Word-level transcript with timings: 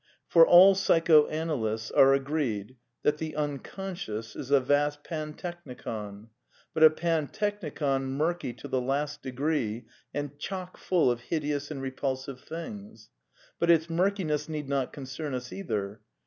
For 0.27 0.47
all 0.47 0.73
psychoanalysts 0.73 1.91
are 1.91 2.15
agreed 2.15 2.75
that 3.03 3.19
the 3.19 3.35
Un 3.35 3.59
conscious 3.59 4.35
is 4.35 4.49
a 4.49 4.59
vast 4.59 5.03
pantechnicon; 5.03 6.29
but 6.73 6.81
a 6.83 6.89
pantechnicon 6.89 8.07
murky 8.07 8.51
to 8.53 8.67
the 8.67 8.81
last 8.81 9.21
degree 9.21 9.85
and 10.11 10.39
chock 10.39 10.77
full 10.77 11.11
of 11.11 11.19
hideous 11.29 11.69
and 11.69 11.83
re 11.83 11.91
pulsive 11.91 12.39
things. 12.41 13.11
But 13.59 13.69
its 13.69 13.91
murkiness 13.91 14.49
need 14.49 14.67
not 14.67 14.91
concern 14.91 15.35
us 15.35 15.53
either. 15.53 16.01